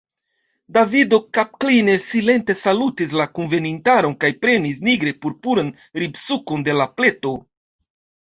[0.75, 5.69] Davido kapkline silente salutis la kunvenintaron kaj prenis nigre purpuran
[6.05, 7.35] ribsukon de la pleto.